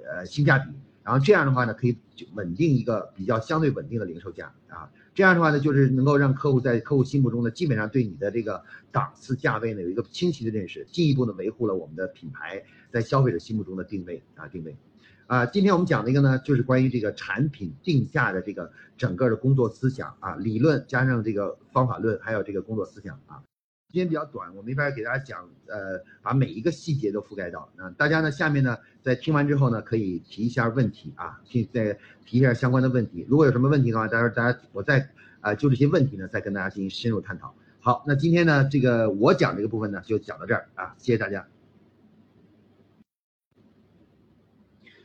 [0.07, 0.69] 呃性价比，
[1.03, 1.97] 然后这样的话呢，可以
[2.35, 4.87] 稳定一个比较相对稳定的零售价啊。
[5.15, 14.75] 这样的话呢，就是能够让客户在客户心目中呢，基本上对你的这个档次价位呢有一个清晰的认识，进一步的维护了我们的品牌在消费者心目中的定位啊定位。
[15.27, 23.41] 啊，今天我们讲的一个呢，就是关于这个产品定价的这个整个的工作思想啊，理论加上这个方法论，还有这个工作思想啊。
[23.95, 27.69] 时间比较短，我没法给大家讲，呃，把每一个细节都覆盖到。
[27.77, 33.25] 那大家呢，下面呢，在听完之后呢，可以提一下问题啊，提再提一下相关的问题。
[33.29, 37.55] 如果有什么问题的话，待会儿大家我再啊，就这些问题呢，再跟大家进行深入探讨。
[37.79, 41.47] 好，那今天呢，这个我讲这个部分呢，就讲到这儿啊，谢谢大家。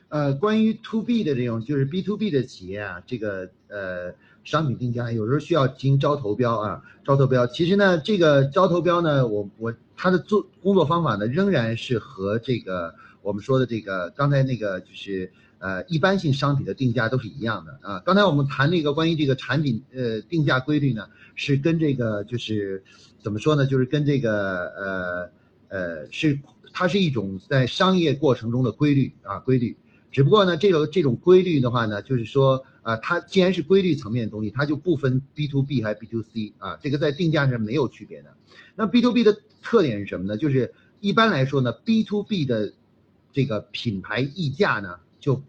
[0.09, 4.13] 呃，关于 to B 的这种，就是 B to B 的企业啊，这个呃。
[4.51, 7.47] 商品定价有时候需要进行招投标啊，招投标。
[7.47, 18.01] 其实呢，这个招投标呢，我我他的做工作方法呢，仍然是和这个我们说的这个刚才那个就是呃一般性商品的定价都是一样的啊。
[18.01, 22.83] 刚才我们谈那个关于这个产品呃定价规律呢，是跟这个就是
[23.23, 25.31] 怎么说呢，就是跟这个呃
[25.69, 26.37] 呃是
[26.73, 29.77] 它是一种在商业过程中的规律啊规律。
[30.11, 32.65] 只不过呢，这个这种规律的话呢，就是说。
[32.83, 38.35] 啊，它既然是规律层面的东西，它就不分 B to B 还是 B to C 啊，这个在定价上没有区别的。
[38.75, 40.37] 那 B to B 的特点是什么呢？
[40.39, 42.73] 就是一般来说呢，B to B 的
[43.33, 45.43] 这个品牌溢价呢就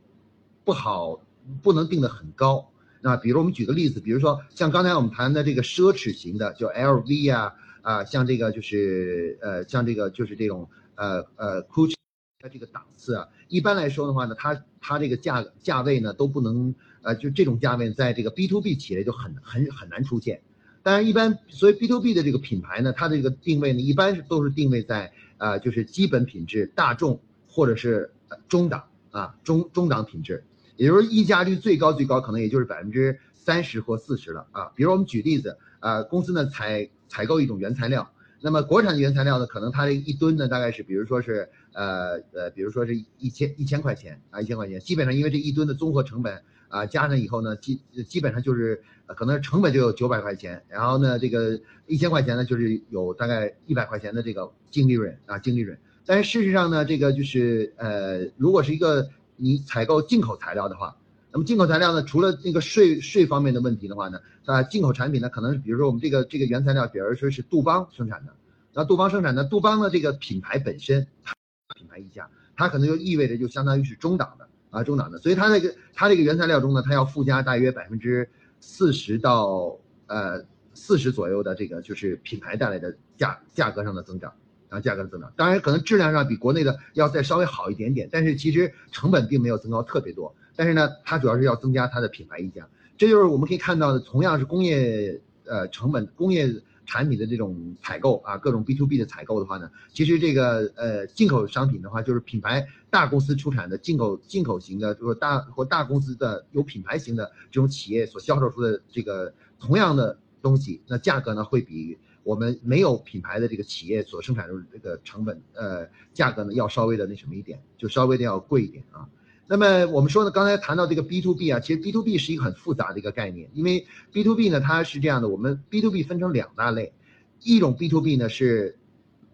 [0.66, 1.22] 不好，
[1.62, 2.70] 不能定的很高。
[3.00, 11.96] 那比如我们举个例子，比如说像刚才我们谈的这个奢侈型的，就 LV 啊啊，像这个就是呃，像这个就是这种呃呃 Gucci
[12.40, 16.76] 的这个档次啊，一般来说的话呢，它它这个价价位呢都不能。
[17.04, 20.42] 呃，就这种价位，在这个 B to B 企业就很很很难出现。
[20.84, 28.12] 当然，一般所以 B to B 的这个品牌呢，它的这个定位呢，一般是都是定位在呃，就是基本品质、大众或者是
[28.48, 30.44] 中档啊，中中档品质，
[30.78, 34.72] 也就是溢价率最高最高可能也就是百分之三十或四十了啊。
[34.76, 38.12] 比如我们举例子，啊，公司呢采采购一种原材料，
[38.42, 46.42] 那么国产的原材料呢，可能它这一吨呢大概是，比如说是呃呃，比如说是一千一千块钱啊，一千块钱，基本上因为这一吨的综合成本。
[46.72, 55.78] 啊，加上以后呢，基基本上就是可能成本就有九百块钱，然后呢，这个一千块钱呢，就是有大概一百块钱的这个净利润啊，净利润。
[56.06, 60.96] 但是事实上呢，这个就是呃，如果是一个你采购进口材料的话，
[61.32, 68.34] 那么进口材料呢，除了那个税税方面的问题的话呢，啊，进口产品呢，可能比如说我们这个这个原材料，比如说是杜邦生产的，
[68.74, 71.34] 那杜邦生产的，杜邦的这个品牌本身，它
[71.76, 78.28] 品牌溢价，它可能就意味着就相当于是中档的啊，中档的，所以它那个它这个原材料中呢，它要附加大约百分之
[78.60, 84.34] 四十到呃四十左右的这个就是品牌带来的价价格上的增长。
[84.70, 90.34] 啊，价格的增长，当然可能质量上比国内的要再稍微好一点点，但是其实成本并没有增高特别多。
[90.56, 92.66] 但是呢，它主要是要增加它的品牌溢价，
[92.98, 96.48] 这就是我们可以看到的，同样是工业呃成本、工业
[96.86, 111.98] 产品的这种采购啊，各种 B to B 的采购的话呢，其实这个呃进口商品的话，就是品牌大公司出产的进口进口型的，就是大或大公司的有品牌型的这种企业所销售出的这个同样的东西，那价格呢会比。
[112.24, 119.10] 我们没有品牌的这个企业所生产出这个成本，呃，价格呢要稍微的那什么一点，就稍微的要贵一点啊。
[119.52, 126.04] 那么我们说呢，刚才谈到这个 B to B 啊，其实 B to B 是一个很复杂的一个概念，因为 B to B 呢它是这样的，我们 B to B
[126.04, 126.94] 分成两大类，
[127.42, 128.80] 一种 B to B 呢是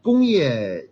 [0.01, 0.89] 工业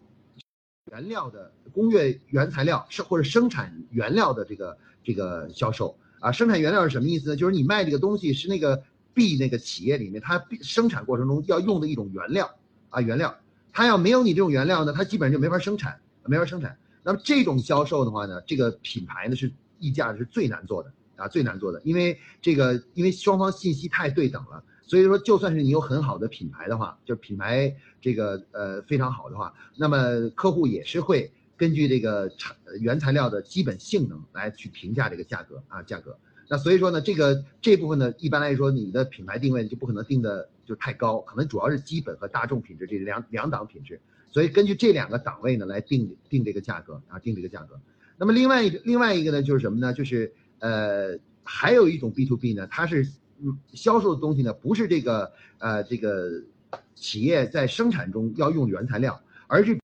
[0.91, 7.35] 原料的工业原材料是或者生产原料的这个这个销售啊，生产原料是什么意思呢？
[7.35, 8.83] 就是你卖这个东西是那个。
[9.15, 12.53] B 那个企业里面，它生产过程中要用的一种原料
[12.89, 13.33] 啊，原料，
[13.71, 16.77] 它要没有你这种原料呢，它基本上就没法生产，没法生产。
[17.05, 36.17] 那么这种销售的话呢，这个品牌呢是溢价是最难做的啊，最难做的，因为这个因为双方信息太对等了，所以说就算是你有很好的品牌的话，就品牌这个呃非常好的话，那么客户也是会根据这个产原材料的基本性能来去评价这个价格啊，价格。
[36.47, 43.99] 那所以说呢，这个这部分呢，一般来说，你的品牌定位就不可能定的就太高，可能主要是基本和大众品质这两两档品质，
[44.35, 47.79] 所以根据这两个档位呢来定定这个价格啊，定这个价格。
[48.17, 49.93] 那么另外一个另外一个呢，就是什么呢？
[49.93, 53.07] 就是呃，还有一种 B to B 呢，它是
[53.41, 56.29] 嗯销售的东西呢，不是这个呃这个
[56.95, 59.17] 企业在生产中要用原材料，
[59.47, 59.79] 而是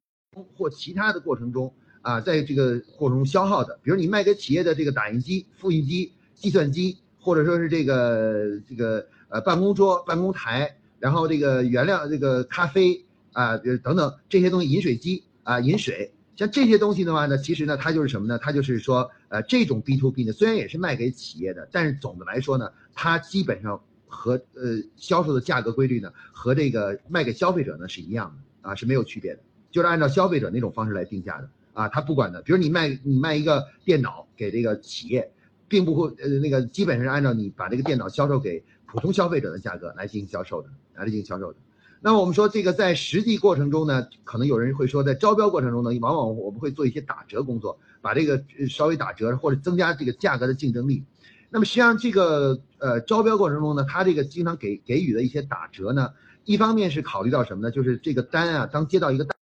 [0.57, 6.11] 或其他的过程中啊，在这个过程中消耗的，比如你卖给企业的这个打印机、复印机。
[6.33, 18.37] 计算机，或者说是这个这个呃办公桌、办公台，然后这个原料这个咖啡啊，等等这些东西，饮水机啊，饮水，像这些东西的话呢，其实呢，它就是什么呢？
[18.37, 29.39] 它就是说，呃，这种 B to B 呢，虽然也是卖给企业的，但是总的来说呢，它基本上和呃销售的价格规律呢，和这个卖给消费者呢是一样的啊，是没有区别的，
[29.71, 35.31] 就是按照消费者那种方式来定价的啊，他不管的，比如你卖你卖一个电脑给这个企业。
[35.71, 41.59] 并不会，呃，那个基本上是按照你把这个电脑销售给普通消费者的价格来进行销售的，来进行销售的。
[42.03, 51.03] 那么我们说这个在实际过程中呢，可能有人会说，在招标过程中呢，往往我们会做一些打折工作，把这个稍微打折或者增加这个价格的竞争力。
[51.51, 56.09] 那么实际上这个呃招标过程中呢，他这个经常给给予的一些打折呢，
[56.43, 57.69] 一方面是考虑到什么呢？
[57.69, 59.37] 就是这个单啊，当接到一个单，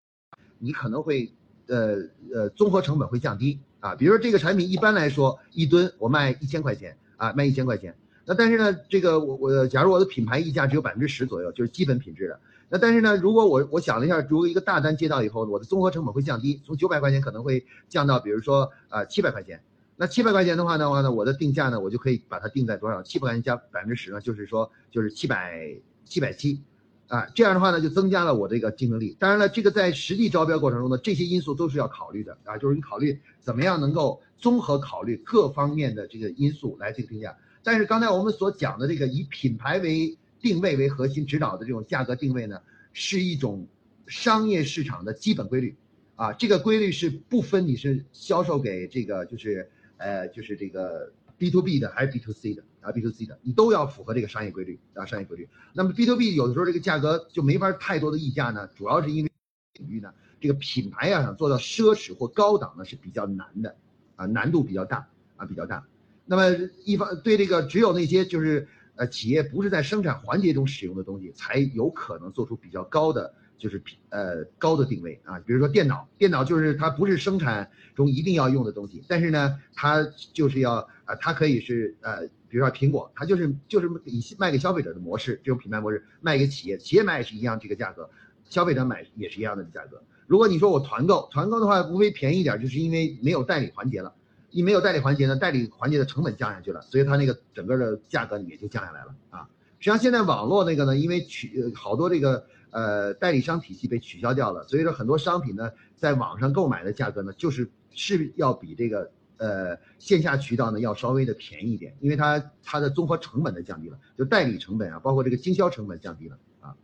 [0.58, 1.32] 你可能会
[1.68, 1.94] 呃
[2.34, 3.60] 呃综合成本会降低。
[3.78, 7.94] 啊，比如说这个产品一般来说一吨我卖一千块钱啊，卖一千块钱。
[8.28, 12.38] 那但是呢，这个我我假如我的品牌溢价只有百分之十左右，就是基本品质的。
[12.68, 19.62] 那但是呢，如果我我想了一下，如果一个大单接到以后，我的综合成本会降低，从九百块钱可能会降到比如说啊七百块钱。
[19.96, 23.02] 那七百块钱的话的话呢，我的定价呢，我就可以把它定在多少？
[23.02, 26.60] 七百块钱加百分之十呢，就是说就是七百七百七。
[27.06, 29.16] 啊，这样的话呢，就增加了我这个竞争力。
[29.18, 37.34] 当然了，这个在实际招标过程中呢，这些因素都是要考虑的啊，就是你考虑怎么样能够综合考虑各方面的这个因素来这个定价。
[37.62, 42.60] 但是刚才我们所讲的这个以品牌为定位为核心指导的这种价格定位呢，
[42.92, 43.66] 是一种
[44.06, 45.76] 商业市场的基本规律
[46.16, 51.12] 啊，这个规律是不分你是销售给这个就是呃就是这个。
[51.40, 55.48] B to B 的还是 B to C 的啊？B to C 的，你都要符合这个商业规律啊，商业规律。
[55.72, 59.30] 那么 B to B 有的时候这个价格就没法太多的溢价呢，主要是因为
[59.74, 63.76] 领域呢，这个品牌要想做到奢侈或高档呢是比较难的
[64.16, 65.86] 啊，难度比较大啊，比较大。
[66.28, 73.34] 那么一方对这个只有那些就是呃企业不是在生产环节中使用的东西，才有可能做出比较高的。
[73.58, 80.74] 就是品呃高的定位啊，比如说电脑，电脑就是它不是生产中一定要用的东西，但是呢，它就是要
[81.04, 88.08] 啊，它可以是呃，比如说苹果，它就是就是以卖给消费者的模式，这种品牌模式卖给企业，企业买也是一样这个价格，
[88.48, 90.00] 消费者买也是一样的价格。
[90.28, 94.14] 如果你说我团购，团购的话无非便宜一点，就是因为没有代理环节了，
[94.50, 99.48] 一没有代理环节呢，代理环节的成本降下去了，所以它那个整个的价格也就降下来了啊。
[99.78, 102.46] 实际上现在网络那个呢，因为取好多这个。
[102.70, 116.76] 呃，代理商体系被取消掉了，所以说很多商品呢，在网上购买的价格呢，就是是要比这个呃线下渠道呢要稍微的便宜一点，因为它它的综合成本的降低了，就代理成本啊，包括这个经销成本降低了啊。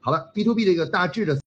[0.00, 1.40] 好了，B to B 这个大致的，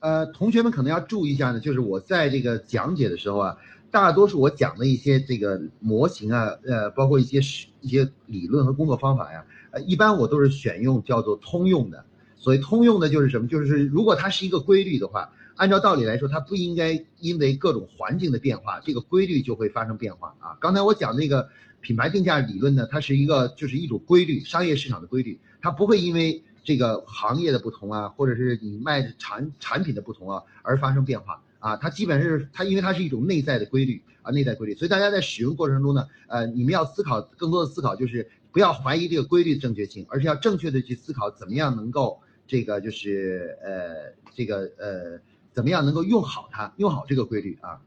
[0.00, 3.56] 呃，同学们可能要注意一下呢，就是我在这个讲解的时候啊，
[3.90, 7.38] 大多数我讲的一些这个模型啊，呃，包括一些
[7.80, 12.04] 一些理论和工作方法呀，呃，一般我都是选用叫做通用的。
[12.36, 13.46] 所以通用的就是什么？
[13.46, 15.30] 就是如果它是一个规律的话。
[15.56, 20.56] 按照道理来说，它不应该因为各种环境的变化，这个规律就会发生变化啊。
[20.58, 21.50] 刚才我讲那个
[21.82, 31.76] 品牌定价理论呢，它是一个就是一种规律，商业市场的规律，它不会因为这个行业的不同啊，或者是你卖的产产品的不同啊而发生变化啊。
[31.76, 34.74] 它基本上是它，因为它是一种内在的规律啊，内在规律。
[34.74, 45.20] 所以大家在使用过程中呢，呃，你们要思考更多的思考，就是不要怀疑这个规律的正确性，而是要正确的去思考怎么样能够这个就是呃这个呃。
[45.52, 47.82] 怎么样能够用好它，用好这个规律啊？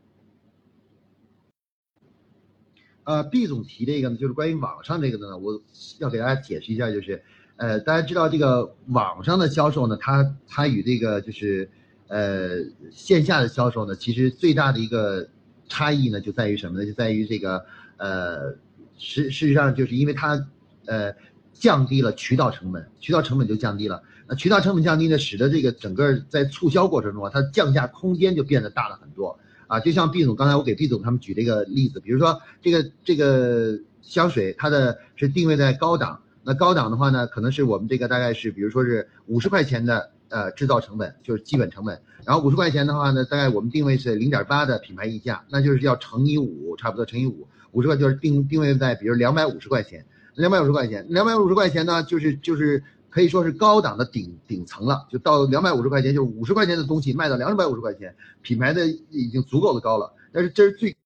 [3.05, 5.61] 呃，B 总提这个呢，就是关于网上这个的呢，我
[5.99, 7.23] 要给大家解释一下，就是，
[7.57, 11.69] 呃，大家知道这个网上的销售呢，它它与这个就是
[12.07, 12.49] 呃
[12.91, 15.27] 线下的销售呢，其实最大的一个
[15.69, 16.85] 差异呢，就在于什么呢？
[16.85, 17.63] 就在于这个
[17.97, 18.55] 呃，
[18.97, 20.47] 实事实上就是因为它
[20.85, 21.13] 呃
[21.53, 24.01] 降低了渠道成本，渠道成本就降低了。
[24.27, 29.37] 那渠道成本降低呢，使得这个整个在促销过程中啊，它降价空间就变得大了很多
[29.67, 29.79] 啊。
[29.79, 52.83] 就像毕总刚才我给毕总他们举这个例子，比如说这个这个香水，它的是定位在高档，那高档的话呢，可能是我们这个大概是比如说是五十块钱的呃制造成本，就是基本成本，然后五十块钱的话呢，大概我们定位是零点八的品牌溢价，那就是要乘以五，差不多乘以五，五十块就是定定位在比如两百五十块钱，两百五十块钱，两百五十块钱呢，就是就是。
[53.13, 60.11] 可以说是高档的顶顶层了，就到两百五十块钱，就是五十块钱的东西卖到两百五十块钱，品牌的已经足够的高了。
[60.31, 60.97] 但是这是最，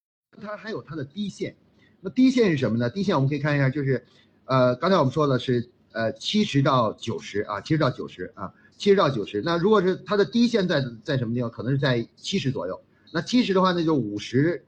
[0.42, 1.58] 它还有它的低线。
[2.00, 2.90] 那低线是什么呢？
[2.90, 4.06] 低线我们可以看一下，就是，
[4.48, 9.42] 呃，刚才我们说的是，呃，七十到九十啊，七十到九十啊，七十到九十。
[9.42, 11.50] 那如果是它的低线在在什么地方？
[11.52, 12.82] 可能是在七十左右。
[13.12, 14.66] 那七十的话，那就五十，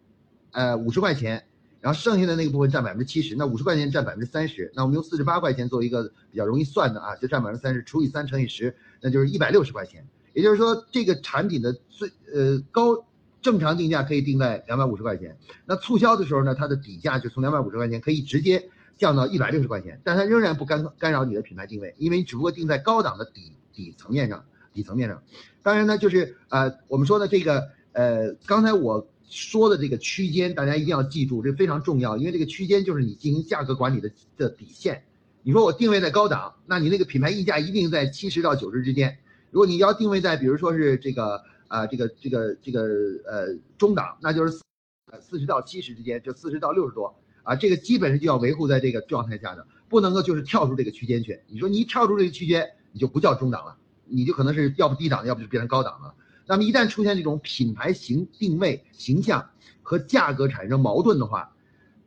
[0.52, 1.44] 呃，五十块钱。
[1.82, 10.06] 然后剩下的那个部分占百分之七十，那五十块钱占百分之三十，那我们用四十八块钱做一个比较容易算的啊，就占百分之三十，除以三乘以十，那就是一百六十块钱。
[10.34, 13.06] 也就是说，这个产品的最呃高
[13.42, 18.70] 正常定价可以定在两百五十块钱，那促销的时候呢，它的底价就从两百五十块钱可以直接
[19.00, 25.24] 降到一百六十块钱，但它仍然不干干扰你的品牌定位，因为你只不过定在高档的底底层面上，底层面上。
[25.64, 29.08] 当然呢，就是呃我们说的这个呃刚才我。
[29.32, 35.04] 说的这个区间，大家一定要记住，这非常重要，因为这个区间就是你进行价格管理的的底线。
[35.44, 39.20] 你说我定位在高档，那你那个品牌溢价一定在七十到九十之间。
[39.52, 42.82] 如果你要定位在，比如说是这个啊，这个这个这个
[43.28, 44.64] 呃中档，那就是
[45.12, 47.16] 呃四十到七十之间，就四十到六十多
[47.50, 51.42] 啊，这个基本上就要维护在这个状态下的，不能够就是跳出这个区间去。
[51.48, 53.76] 你说你一跳出这个区间，你就不叫中档了，
[54.06, 56.14] 你就可能是要不低档，要不就变成高档了。
[56.46, 59.50] 那么一旦出现这种品牌形定位、形象
[59.82, 61.56] 和价格产生矛盾的话，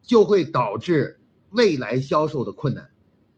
[0.01, 1.18] 就会导致
[1.51, 2.88] 未来销售的困难，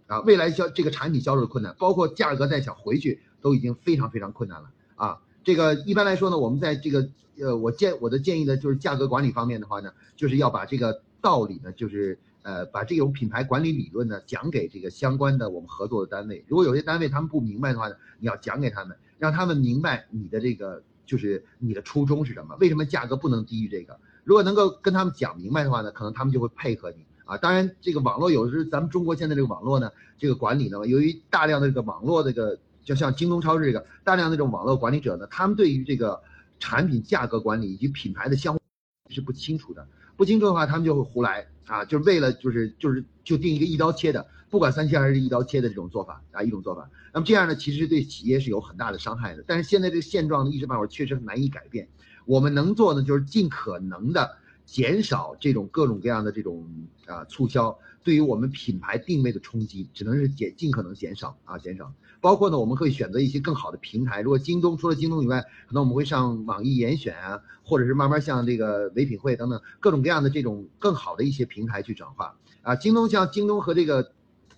[0.07, 5.21] 啊，未来销这个产品销售的困难，包括价格再想回去都已经非常非常困难了啊。
[5.43, 7.09] 这个一般来说呢，我们在这个
[7.41, 16.45] 呃，我建我的建议呢，就是价格管理方面的话呢，就是要把这个道理呢，就是呃，把这种品牌管理理论呢，讲给这个相关的我们合作的单位。
[16.47, 20.83] 如果有些单位他们不明白的话呢，你要讲给他们，让他们明白你的这个。
[21.07, 22.57] 就是你的初衷是什么？
[22.59, 24.01] 为什么价格不能低于这个？
[24.25, 27.37] 如果能够跟他们讲明白的话呢，可能他们就会配合你啊。
[27.37, 36.23] 当然，这个网络有时咱们中国现在这个网络呢，这个管理呢，由于大量的这个网络这个，就像京东超市这个大量的这种网络管理者呢，他们对于这个
[36.59, 38.61] 产品价格管理以及品牌的相互
[39.11, 39.87] 是不清楚的。
[40.17, 44.27] 不清楚的话，他们就会胡来啊，就是为了就是就是就定一个一刀切的。
[44.51, 46.89] 不管三七二十一，刀切的这种做法啊，一种做法。
[47.13, 49.43] 那么这样呢，其实对企业是有很大的伤害的。
[49.47, 51.89] 但是现在这个现状呢，一时半会儿确实难以改变。
[52.25, 56.65] 我们能做的就是尽可能的减少这种各种各样的这种
[57.07, 61.93] 啊促销对于我们品牌定位的冲击，只能是减尽可能减少啊减少。
[62.25, 64.23] 包括呢，我们可以选择一些更好的平台。
[64.23, 72.75] 如果京东除了京东以外，可能我们会上网易严选啊，或者是慢慢向这个唯品会等等各种各样的这种更好的一些平台去转化啊。
[72.77, 74.13] 京东像京东和这个。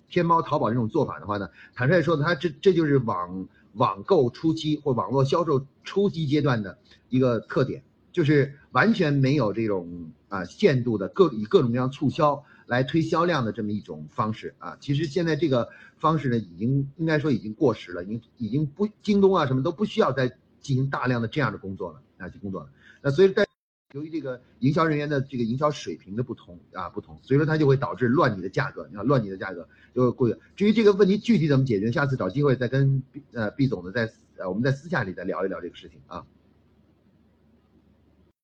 [0.08, 14.76] 天猫、淘宝这种做法的话呢，坦率说呢，它这这就是网网购初期或网络销售初期阶段的一个特点，就是完全没有这种啊限度的各以各种各样促销来推销量的这么一种方式啊。
[14.80, 20.28] 其实现在这个方式呢，已经应该说已经过时了，已经已经不京东啊什么都不需要再
[20.60, 22.70] 进行大量的这样的工作了啊，去工作了。
[23.00, 23.46] 那所以在
[23.94, 30.36] 由于这个营销人员的这个营销水平的不同啊不同，所以说它就会导致乱你的价格，你看乱你的价格就会贵。
[30.56, 33.02] 至于这个问题具体怎么解决，下次找机会再跟
[33.32, 36.26] 呃毕总的在呃我们在私下里再聊一聊这个事情啊。